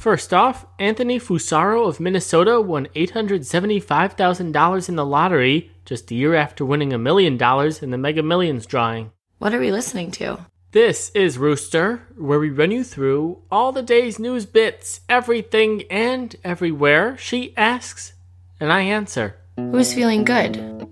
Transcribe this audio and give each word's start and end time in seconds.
First 0.00 0.32
off, 0.32 0.64
Anthony 0.78 1.20
Fusaro 1.20 1.86
of 1.86 2.00
Minnesota 2.00 2.58
won 2.58 2.86
$875,000 2.96 4.88
in 4.88 4.96
the 4.96 5.04
lottery 5.04 5.72
just 5.84 6.10
a 6.10 6.14
year 6.14 6.34
after 6.34 6.64
winning 6.64 6.94
a 6.94 6.98
million 6.98 7.36
dollars 7.36 7.82
in 7.82 7.90
the 7.90 7.98
Mega 7.98 8.22
Millions 8.22 8.64
drawing. 8.64 9.12
What 9.40 9.52
are 9.52 9.60
we 9.60 9.70
listening 9.70 10.10
to? 10.12 10.46
This 10.72 11.10
is 11.10 11.36
Rooster, 11.36 12.06
where 12.16 12.38
we 12.38 12.48
run 12.48 12.70
you 12.70 12.82
through 12.82 13.42
all 13.50 13.72
the 13.72 13.82
day's 13.82 14.18
news 14.18 14.46
bits, 14.46 15.02
everything 15.06 15.82
and 15.90 16.34
everywhere. 16.42 17.18
She 17.18 17.54
asks, 17.58 18.14
and 18.58 18.72
I 18.72 18.80
answer. 18.80 19.36
Who's 19.58 19.92
feeling 19.92 20.24
good? 20.24 20.88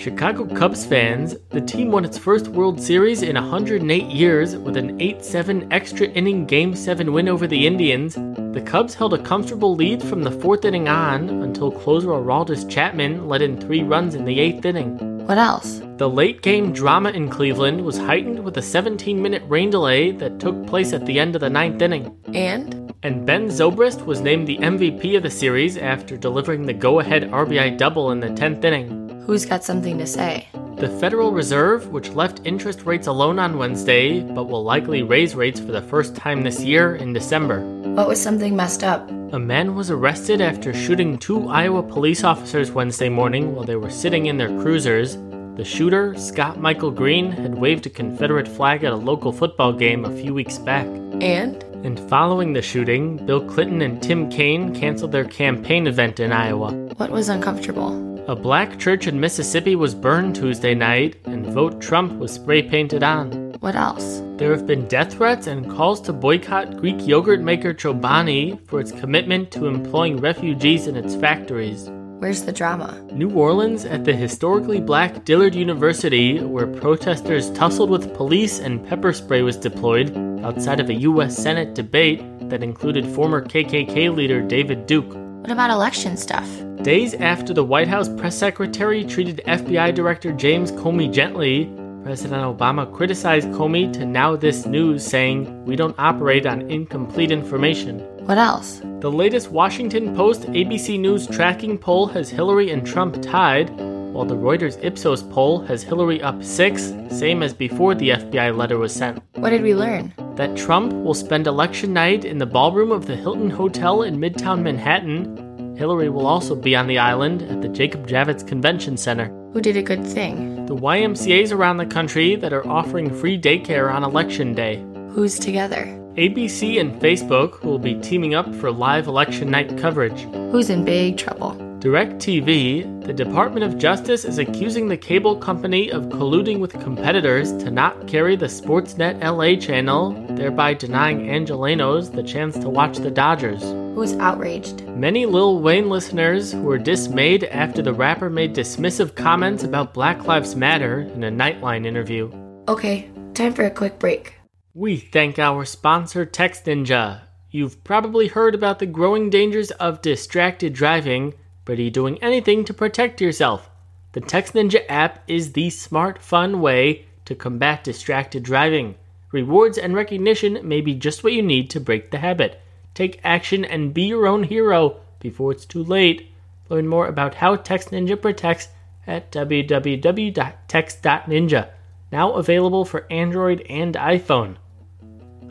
Chicago 0.00 0.46
Cubs 0.46 0.86
fans, 0.86 1.36
the 1.50 1.60
team 1.60 1.90
won 1.90 2.06
its 2.06 2.16
first 2.16 2.48
World 2.48 2.80
Series 2.80 3.20
in 3.20 3.34
108 3.34 4.04
years 4.06 4.56
with 4.56 4.78
an 4.78 4.98
8 4.98 5.22
7 5.22 5.70
extra 5.70 6.06
inning 6.06 6.46
Game 6.46 6.74
7 6.74 7.12
win 7.12 7.28
over 7.28 7.46
the 7.46 7.66
Indians. 7.66 8.14
The 8.14 8.62
Cubs 8.64 8.94
held 8.94 9.12
a 9.12 9.22
comfortable 9.22 9.76
lead 9.76 10.02
from 10.02 10.22
the 10.22 10.30
fourth 10.30 10.64
inning 10.64 10.88
on 10.88 11.28
until 11.42 11.70
closer 11.70 12.08
Aroldis 12.08 12.66
Chapman 12.66 13.28
led 13.28 13.42
in 13.42 13.60
three 13.60 13.82
runs 13.82 14.14
in 14.14 14.24
the 14.24 14.40
eighth 14.40 14.64
inning. 14.64 14.96
What 15.26 15.36
else? 15.36 15.82
The 15.98 16.08
late 16.08 16.40
game 16.40 16.72
drama 16.72 17.10
in 17.10 17.28
Cleveland 17.28 17.84
was 17.84 17.98
heightened 17.98 18.42
with 18.42 18.56
a 18.56 18.62
17 18.62 19.20
minute 19.20 19.42
rain 19.48 19.68
delay 19.68 20.12
that 20.12 20.40
took 20.40 20.66
place 20.66 20.94
at 20.94 21.04
the 21.04 21.20
end 21.20 21.34
of 21.34 21.42
the 21.42 21.50
ninth 21.50 21.82
inning. 21.82 22.18
And? 22.32 22.94
And 23.02 23.26
Ben 23.26 23.48
Zobrist 23.48 24.06
was 24.06 24.22
named 24.22 24.48
the 24.48 24.56
MVP 24.56 25.14
of 25.18 25.22
the 25.22 25.30
series 25.30 25.76
after 25.76 26.16
delivering 26.16 26.64
the 26.64 26.72
go 26.72 27.00
ahead 27.00 27.24
RBI 27.24 27.76
double 27.76 28.12
in 28.12 28.20
the 28.20 28.28
10th 28.28 28.64
inning. 28.64 29.09
Who's 29.30 29.46
got 29.46 29.62
something 29.62 29.96
to 29.98 30.08
say? 30.08 30.48
The 30.78 30.88
Federal 30.98 31.30
Reserve, 31.30 31.86
which 31.90 32.10
left 32.10 32.40
interest 32.44 32.82
rates 32.82 33.06
alone 33.06 33.38
on 33.38 33.58
Wednesday, 33.58 34.22
but 34.22 34.48
will 34.48 34.64
likely 34.64 35.04
raise 35.04 35.36
rates 35.36 35.60
for 35.60 35.70
the 35.70 35.82
first 35.82 36.16
time 36.16 36.42
this 36.42 36.64
year 36.64 36.96
in 36.96 37.12
December. 37.12 37.60
What 37.94 38.08
was 38.08 38.20
something 38.20 38.56
messed 38.56 38.82
up? 38.82 39.08
A 39.32 39.38
man 39.38 39.76
was 39.76 39.88
arrested 39.88 40.40
after 40.40 40.74
shooting 40.74 41.16
two 41.16 41.48
Iowa 41.48 41.84
police 41.84 42.24
officers 42.24 42.72
Wednesday 42.72 43.08
morning 43.08 43.54
while 43.54 43.64
they 43.64 43.76
were 43.76 43.88
sitting 43.88 44.26
in 44.26 44.36
their 44.36 44.48
cruisers. 44.60 45.16
The 45.54 45.64
shooter, 45.64 46.18
Scott 46.18 46.58
Michael 46.58 46.90
Green, 46.90 47.30
had 47.30 47.54
waved 47.54 47.86
a 47.86 47.90
Confederate 47.90 48.48
flag 48.48 48.82
at 48.82 48.92
a 48.92 48.96
local 48.96 49.32
football 49.32 49.72
game 49.72 50.04
a 50.04 50.16
few 50.20 50.34
weeks 50.34 50.58
back. 50.58 50.86
And? 51.20 51.62
And 51.86 52.00
following 52.10 52.52
the 52.52 52.62
shooting, 52.62 53.24
Bill 53.26 53.48
Clinton 53.48 53.80
and 53.80 54.02
Tim 54.02 54.28
Kaine 54.28 54.74
canceled 54.74 55.12
their 55.12 55.24
campaign 55.24 55.86
event 55.86 56.18
in 56.18 56.32
Iowa. 56.32 56.72
What 56.96 57.10
was 57.10 57.28
uncomfortable? 57.28 58.09
A 58.28 58.36
black 58.36 58.78
church 58.78 59.06
in 59.06 59.18
Mississippi 59.18 59.74
was 59.74 59.94
burned 59.94 60.36
Tuesday 60.36 60.74
night, 60.74 61.16
and 61.24 61.46
Vote 61.46 61.80
Trump 61.80 62.12
was 62.18 62.32
spray 62.32 62.62
painted 62.62 63.02
on. 63.02 63.52
What 63.60 63.74
else? 63.74 64.22
There 64.36 64.52
have 64.52 64.66
been 64.66 64.86
death 64.88 65.14
threats 65.14 65.46
and 65.46 65.70
calls 65.70 66.00
to 66.02 66.12
boycott 66.12 66.76
Greek 66.76 67.06
yogurt 67.06 67.40
maker 67.40 67.74
Chobani 67.74 68.64
for 68.68 68.78
its 68.78 68.92
commitment 68.92 69.50
to 69.52 69.66
employing 69.66 70.18
refugees 70.18 70.86
in 70.86 70.96
its 70.96 71.14
factories. 71.14 71.88
Where's 72.20 72.42
the 72.42 72.52
drama? 72.52 73.02
New 73.12 73.30
Orleans 73.30 73.84
at 73.84 74.04
the 74.04 74.12
historically 74.12 74.80
black 74.80 75.24
Dillard 75.24 75.54
University, 75.54 76.38
where 76.40 76.66
protesters 76.66 77.50
tussled 77.50 77.90
with 77.90 78.14
police 78.14 78.60
and 78.60 78.86
pepper 78.86 79.12
spray 79.12 79.42
was 79.42 79.56
deployed 79.56 80.16
outside 80.44 80.80
of 80.80 80.90
a 80.90 80.94
U.S. 80.94 81.36
Senate 81.36 81.74
debate 81.74 82.22
that 82.50 82.62
included 82.62 83.06
former 83.06 83.42
KKK 83.42 84.14
leader 84.14 84.40
David 84.42 84.86
Duke. 84.86 85.14
What 85.40 85.50
about 85.50 85.70
election 85.70 86.16
stuff? 86.16 86.48
Days 86.82 87.12
after 87.12 87.52
the 87.52 87.62
White 87.62 87.88
House 87.88 88.08
press 88.08 88.34
secretary 88.34 89.04
treated 89.04 89.42
FBI 89.46 89.94
Director 89.94 90.32
James 90.32 90.72
Comey 90.72 91.12
gently, 91.12 91.66
President 92.02 92.42
Obama 92.42 92.90
criticized 92.90 93.48
Comey 93.48 93.92
to 93.92 94.06
Now 94.06 94.34
This 94.34 94.64
News, 94.64 95.04
saying, 95.04 95.62
We 95.66 95.76
don't 95.76 95.94
operate 95.98 96.46
on 96.46 96.70
incomplete 96.70 97.30
information. 97.30 97.98
What 98.24 98.38
else? 98.38 98.80
The 99.00 99.10
latest 99.10 99.50
Washington 99.50 100.16
Post 100.16 100.44
ABC 100.44 100.98
News 100.98 101.26
tracking 101.26 101.76
poll 101.76 102.06
has 102.06 102.30
Hillary 102.30 102.70
and 102.70 102.86
Trump 102.86 103.20
tied, 103.20 103.68
while 104.14 104.24
the 104.24 104.34
Reuters 104.34 104.82
Ipsos 104.82 105.22
poll 105.24 105.60
has 105.66 105.82
Hillary 105.82 106.22
up 106.22 106.42
six, 106.42 106.94
same 107.10 107.42
as 107.42 107.52
before 107.52 107.94
the 107.94 108.10
FBI 108.10 108.56
letter 108.56 108.78
was 108.78 108.94
sent. 108.94 109.22
What 109.34 109.50
did 109.50 109.62
we 109.62 109.74
learn? 109.74 110.14
That 110.36 110.56
Trump 110.56 110.94
will 110.94 111.12
spend 111.12 111.46
election 111.46 111.92
night 111.92 112.24
in 112.24 112.38
the 112.38 112.46
ballroom 112.46 112.90
of 112.90 113.04
the 113.04 113.16
Hilton 113.16 113.50
Hotel 113.50 114.04
in 114.04 114.16
Midtown 114.16 114.62
Manhattan. 114.62 115.49
Hillary 115.76 116.08
will 116.08 116.26
also 116.26 116.54
be 116.54 116.76
on 116.76 116.86
the 116.86 116.98
island 116.98 117.42
at 117.42 117.62
the 117.62 117.68
Jacob 117.68 118.06
Javits 118.06 118.46
Convention 118.46 118.96
Center. 118.96 119.28
Who 119.52 119.60
did 119.60 119.76
a 119.76 119.82
good 119.82 120.06
thing? 120.06 120.66
The 120.66 120.76
YMCA's 120.76 121.52
around 121.52 121.78
the 121.78 121.86
country 121.86 122.36
that 122.36 122.52
are 122.52 122.66
offering 122.68 123.12
free 123.12 123.40
daycare 123.40 123.92
on 123.92 124.04
election 124.04 124.54
day. 124.54 124.84
Who's 125.10 125.38
together? 125.38 125.86
ABC 126.16 126.80
and 126.80 127.00
Facebook 127.00 127.62
will 127.62 127.78
be 127.78 127.94
teaming 127.94 128.34
up 128.34 128.52
for 128.56 128.70
live 128.70 129.06
election 129.06 129.50
night 129.50 129.78
coverage. 129.78 130.22
Who's 130.52 130.70
in 130.70 130.84
big 130.84 131.16
trouble? 131.16 131.69
DirecTV, 131.80 133.06
the 133.06 133.12
Department 133.14 133.64
of 133.64 133.78
Justice 133.78 134.26
is 134.26 134.36
accusing 134.36 134.86
the 134.86 134.98
cable 134.98 135.34
company 135.34 135.90
of 135.90 136.10
colluding 136.10 136.60
with 136.60 136.78
competitors 136.78 137.54
to 137.54 137.70
not 137.70 138.06
carry 138.06 138.36
the 138.36 138.44
Sportsnet 138.44 139.18
LA 139.24 139.58
channel, 139.58 140.12
thereby 140.36 140.74
denying 140.74 141.28
Angelenos 141.28 142.12
the 142.12 142.22
chance 142.22 142.58
to 142.58 142.68
watch 142.68 142.98
the 142.98 143.10
Dodgers. 143.10 143.62
Who's 143.94 144.12
outraged? 144.18 144.86
Many 144.88 145.24
Lil 145.24 145.62
Wayne 145.62 145.88
listeners 145.88 146.54
were 146.54 146.76
dismayed 146.76 147.44
after 147.44 147.80
the 147.80 147.94
rapper 147.94 148.28
made 148.28 148.54
dismissive 148.54 149.14
comments 149.14 149.64
about 149.64 149.94
Black 149.94 150.26
Lives 150.26 150.54
Matter 150.54 151.00
in 151.14 151.24
a 151.24 151.30
Nightline 151.30 151.86
interview. 151.86 152.30
Okay, 152.68 153.10
time 153.32 153.54
for 153.54 153.64
a 153.64 153.70
quick 153.70 153.98
break. 153.98 154.34
We 154.74 154.98
thank 154.98 155.38
our 155.38 155.64
sponsor, 155.64 156.26
Text 156.26 156.66
Ninja. 156.66 157.22
You've 157.50 157.82
probably 157.84 158.28
heard 158.28 158.54
about 158.54 158.80
the 158.80 158.86
growing 158.86 159.30
dangers 159.30 159.70
of 159.72 160.02
distracted 160.02 160.74
driving. 160.74 161.32
But 161.70 161.78
are 161.78 161.82
you 161.82 161.90
doing 161.92 162.20
anything 162.20 162.64
to 162.64 162.74
protect 162.74 163.20
yourself? 163.20 163.70
The 164.10 164.20
Text 164.20 164.54
Ninja 164.54 164.82
app 164.88 165.22
is 165.28 165.52
the 165.52 165.70
smart, 165.70 166.20
fun 166.20 166.60
way 166.60 167.04
to 167.26 167.36
combat 167.36 167.84
distracted 167.84 168.42
driving. 168.42 168.96
Rewards 169.30 169.78
and 169.78 169.94
recognition 169.94 170.58
may 170.64 170.80
be 170.80 170.94
just 170.94 171.22
what 171.22 171.32
you 171.32 171.42
need 171.42 171.70
to 171.70 171.78
break 171.78 172.10
the 172.10 172.18
habit. 172.18 172.60
Take 172.92 173.20
action 173.22 173.64
and 173.64 173.94
be 173.94 174.02
your 174.02 174.26
own 174.26 174.42
hero 174.42 174.96
before 175.20 175.52
it's 175.52 175.64
too 175.64 175.84
late. 175.84 176.32
Learn 176.68 176.88
more 176.88 177.06
about 177.06 177.36
how 177.36 177.54
Text 177.54 177.92
Ninja 177.92 178.20
protects 178.20 178.66
at 179.06 179.30
www.text.ninja. 179.30 181.68
Now 182.10 182.32
available 182.32 182.84
for 182.84 183.06
Android 183.12 183.64
and 183.70 183.94
iPhone. 183.94 184.56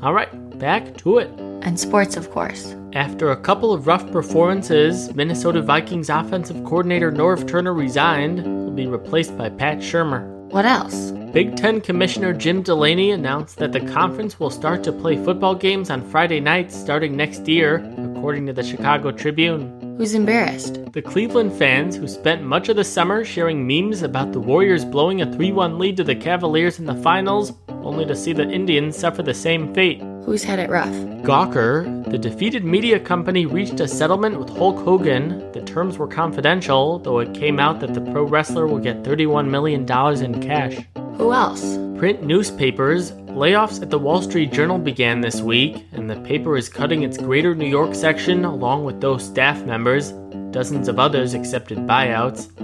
Alright, 0.01 0.57
back 0.59 0.95
to 0.97 1.17
it. 1.17 1.29
And 1.61 1.77
sports, 1.77 2.15
of 2.15 2.31
course. 2.31 2.73
After 2.93 3.31
a 3.31 3.37
couple 3.37 3.73
of 3.73 3.85
rough 3.85 4.09
performances, 4.11 5.13
Minnesota 5.13 5.61
Vikings 5.61 6.09
offensive 6.09 6.63
coordinator 6.63 7.11
Norv 7.11 7.45
Turner 7.45 7.73
resigned, 7.73 8.45
will 8.45 8.71
be 8.71 8.87
replaced 8.87 9.37
by 9.37 9.49
Pat 9.49 9.79
Shurmur. 9.79 10.25
What 10.51 10.65
else? 10.65 11.11
Big 11.33 11.57
Ten 11.57 11.81
Commissioner 11.81 12.31
Jim 12.31 12.63
Delaney 12.63 13.11
announced 13.11 13.57
that 13.57 13.73
the 13.73 13.81
conference 13.81 14.39
will 14.39 14.49
start 14.49 14.83
to 14.85 14.93
play 14.93 15.21
football 15.21 15.53
games 15.53 15.89
on 15.89 16.09
Friday 16.09 16.39
nights 16.39 16.75
starting 16.75 17.17
next 17.17 17.45
year, 17.47 17.85
according 18.15 18.45
to 18.45 18.53
the 18.53 18.63
Chicago 18.63 19.11
Tribune. 19.11 19.95
Who's 19.97 20.15
embarrassed? 20.15 20.93
The 20.93 21.01
Cleveland 21.01 21.51
fans, 21.51 21.97
who 21.97 22.07
spent 22.07 22.41
much 22.41 22.69
of 22.69 22.77
the 22.77 22.85
summer 22.85 23.25
sharing 23.25 23.67
memes 23.67 24.01
about 24.01 24.31
the 24.31 24.39
Warriors 24.39 24.85
blowing 24.85 25.21
a 25.21 25.31
3 25.31 25.51
1 25.51 25.77
lead 25.77 25.97
to 25.97 26.05
the 26.05 26.15
Cavaliers 26.15 26.79
in 26.79 26.85
the 26.85 26.95
finals, 26.95 27.51
only 27.83 28.05
to 28.05 28.15
see 28.15 28.33
the 28.33 28.49
Indians 28.49 28.97
suffer 28.97 29.23
the 29.23 29.33
same 29.33 29.73
fate. 29.73 30.01
Who's 30.25 30.43
had 30.43 30.59
it 30.59 30.69
rough? 30.69 30.93
Gawker, 31.23 32.09
the 32.09 32.17
defeated 32.17 32.63
media 32.63 32.99
company 32.99 33.45
reached 33.45 33.79
a 33.79 33.87
settlement 33.87 34.39
with 34.39 34.49
Hulk 34.49 34.77
Hogan. 34.83 35.51
The 35.53 35.61
terms 35.61 35.97
were 35.97 36.07
confidential, 36.07 36.99
though 36.99 37.19
it 37.19 37.33
came 37.33 37.59
out 37.59 37.79
that 37.79 37.93
the 37.93 38.01
pro 38.01 38.23
wrestler 38.23 38.67
will 38.67 38.79
get 38.79 39.03
$31 39.03 39.49
million 39.49 39.81
in 40.23 40.41
cash. 40.41 40.77
Who 41.17 41.33
else? 41.33 41.77
Print 41.97 42.23
newspapers. 42.23 43.11
Layoffs 43.11 43.81
at 43.81 43.89
the 43.89 43.99
Wall 43.99 44.21
Street 44.21 44.51
Journal 44.51 44.77
began 44.77 45.21
this 45.21 45.41
week, 45.41 45.85
and 45.91 46.09
the 46.09 46.19
paper 46.21 46.57
is 46.57 46.69
cutting 46.69 47.03
its 47.03 47.17
greater 47.17 47.53
New 47.53 47.67
York 47.67 47.93
section 47.93 48.45
along 48.45 48.85
with 48.85 49.01
those 49.01 49.25
staff 49.25 49.63
members. 49.63 50.11
Dozens 50.51 50.87
of 50.87 50.99
others 50.99 51.33
accepted 51.33 51.79
buyouts. 51.79 52.55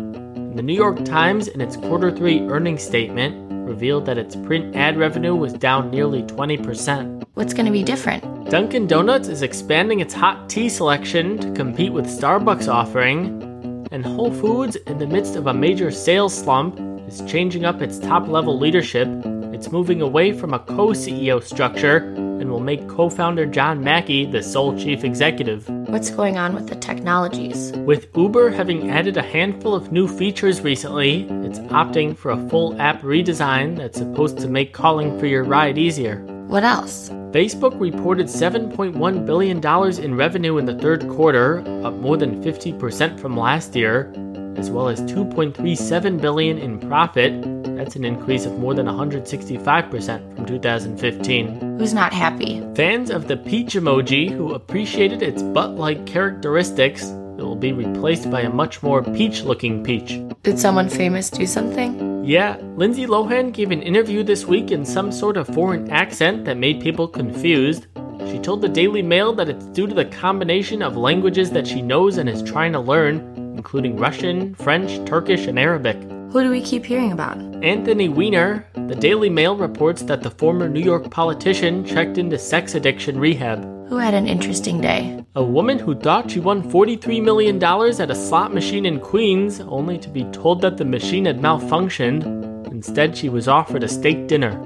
The 0.55 0.61
New 0.61 0.73
York 0.73 1.03
Times, 1.03 1.49
in 1.49 1.59
its 1.59 1.75
quarter 1.75 2.09
three 2.11 2.39
earnings 2.47 2.81
statement, 2.81 3.44
revealed 3.65 4.05
that 4.05 4.17
its 4.17 4.35
print 4.35 4.75
ad 4.75 4.97
revenue 4.97 5.35
was 5.35 5.53
down 5.53 5.91
nearly 5.91 6.23
20%. 6.23 7.23
What's 7.33 7.53
going 7.53 7.65
to 7.65 7.71
be 7.71 7.83
different? 7.83 8.49
Dunkin' 8.49 8.87
Donuts 8.87 9.27
is 9.27 9.41
expanding 9.41 9.99
its 9.99 10.13
hot 10.13 10.49
tea 10.49 10.69
selection 10.69 11.37
to 11.39 11.51
compete 11.51 11.91
with 11.91 12.05
Starbucks' 12.05 12.67
offering, 12.67 13.87
and 13.91 14.05
Whole 14.05 14.31
Foods, 14.31 14.75
in 14.75 14.97
the 14.97 15.07
midst 15.07 15.35
of 15.35 15.47
a 15.47 15.53
major 15.53 15.91
sales 15.91 16.33
slump, 16.37 16.79
is 17.07 17.21
changing 17.21 17.65
up 17.65 17.81
its 17.81 17.99
top 17.99 18.27
level 18.27 18.57
leadership. 18.57 19.07
It's 19.53 19.71
moving 19.71 20.01
away 20.01 20.31
from 20.31 20.53
a 20.53 20.59
co 20.59 20.89
CEO 20.89 21.43
structure 21.43 22.13
and 22.39 22.49
will 22.51 22.59
make 22.59 22.87
co 22.87 23.09
founder 23.09 23.45
John 23.45 23.83
Mackey 23.83 24.25
the 24.25 24.43
sole 24.43 24.77
chief 24.77 25.03
executive. 25.03 25.67
What's 25.89 26.09
going 26.09 26.37
on 26.37 26.55
with 26.55 26.67
the 26.67 26.75
technologies? 26.75 27.71
With 27.73 28.07
Uber 28.15 28.49
having 28.49 28.91
added 28.91 29.17
a 29.17 29.21
handful 29.21 29.73
of 29.73 29.91
new 29.91 30.07
features 30.07 30.61
recently, 30.61 31.23
it's 31.45 31.59
opting 31.59 32.17
for 32.17 32.31
a 32.31 32.49
full 32.49 32.79
app 32.81 33.01
redesign 33.01 33.77
that's 33.77 33.97
supposed 33.97 34.39
to 34.39 34.47
make 34.47 34.73
calling 34.73 35.19
for 35.19 35.25
your 35.25 35.43
ride 35.43 35.77
easier. 35.77 36.23
What 36.47 36.63
else? 36.63 37.09
Facebook 37.31 37.79
reported 37.79 38.27
$7.1 38.27 39.25
billion 39.25 40.03
in 40.03 40.15
revenue 40.15 40.57
in 40.57 40.65
the 40.65 40.75
third 40.75 41.09
quarter, 41.09 41.59
up 41.83 41.95
more 41.95 42.17
than 42.17 42.41
50% 42.43 43.19
from 43.19 43.35
last 43.35 43.75
year, 43.75 44.13
as 44.57 44.71
well 44.71 44.87
as 44.87 45.01
2.37 45.01 46.21
billion 46.21 46.57
in 46.57 46.79
profit. 46.79 47.43
That's 47.75 47.95
an 47.95 48.05
increase 48.05 48.45
of 48.45 48.57
more 48.57 48.73
than 48.73 48.87
165% 48.87 50.35
from 50.35 50.45
2015. 50.45 51.77
Who's 51.77 51.93
not 51.93 52.13
happy? 52.13 52.61
Fans 52.75 53.09
of 53.09 53.27
the 53.27 53.37
peach 53.37 53.73
emoji 53.73 54.29
who 54.29 54.53
appreciated 54.53 55.21
its 55.21 55.43
butt-like 55.43 56.05
characteristics, 56.05 57.03
it 57.03 57.41
will 57.41 57.55
be 57.55 57.73
replaced 57.73 58.31
by 58.31 58.41
a 58.41 58.49
much 58.49 58.81
more 58.81 59.03
peach-looking 59.03 59.83
peach. 59.83 60.21
Did 60.43 60.57
someone 60.57 60.87
famous 60.87 61.29
do 61.29 61.45
something? 61.45 62.23
Yeah, 62.23 62.57
Lindsay 62.75 63.05
Lohan 63.05 63.53
gave 63.53 63.71
an 63.71 63.81
interview 63.81 64.23
this 64.23 64.45
week 64.45 64.71
in 64.71 64.85
some 64.85 65.11
sort 65.11 65.37
of 65.37 65.47
foreign 65.47 65.91
accent 65.91 66.45
that 66.45 66.57
made 66.57 66.81
people 66.81 67.07
confused. 67.07 67.87
She 68.27 68.39
told 68.39 68.61
the 68.61 68.69
Daily 68.69 69.01
Mail 69.01 69.33
that 69.33 69.49
it's 69.49 69.65
due 69.65 69.85
to 69.85 69.93
the 69.93 70.05
combination 70.05 70.81
of 70.81 70.97
languages 70.97 71.51
that 71.51 71.67
she 71.67 71.81
knows 71.81 72.17
and 72.17 72.27
is 72.29 72.41
trying 72.41 72.71
to 72.71 72.79
learn, 72.79 73.44
including 73.57 73.97
Russian, 73.97 74.55
French, 74.55 75.03
Turkish, 75.07 75.47
and 75.47 75.57
Arabic. 75.57 75.97
Who 76.31 76.43
do 76.43 76.49
we 76.49 76.61
keep 76.61 76.85
hearing 76.85 77.11
about? 77.11 77.37
Anthony 77.63 78.09
Weiner, 78.09 78.67
the 78.73 78.95
Daily 78.95 79.29
Mail 79.29 79.55
reports 79.55 80.01
that 80.03 80.21
the 80.21 80.29
former 80.29 80.67
New 80.67 80.81
York 80.81 81.09
politician 81.09 81.85
checked 81.85 82.17
into 82.17 82.37
sex 82.37 82.75
addiction 82.75 83.17
rehab. 83.17 83.63
Who 83.87 83.97
had 83.97 84.13
an 84.13 84.27
interesting 84.27 84.81
day? 84.81 85.23
A 85.35 85.43
woman 85.43 85.79
who 85.79 85.95
thought 85.95 86.31
she 86.31 86.39
won 86.39 86.69
$43 86.69 87.23
million 87.23 87.63
at 87.63 88.11
a 88.11 88.15
slot 88.15 88.53
machine 88.53 88.85
in 88.85 88.99
Queens, 88.99 89.61
only 89.61 89.97
to 89.99 90.09
be 90.09 90.25
told 90.25 90.61
that 90.61 90.77
the 90.77 90.85
machine 90.85 91.25
had 91.25 91.39
malfunctioned. 91.39 92.25
Instead, 92.67 93.15
she 93.15 93.29
was 93.29 93.47
offered 93.47 93.83
a 93.83 93.87
steak 93.87 94.27
dinner. 94.27 94.59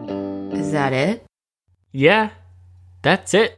Is 0.54 0.72
that 0.72 0.94
it? 0.94 1.26
Yeah, 1.92 2.32
that's 3.02 3.34
it. 3.34 3.56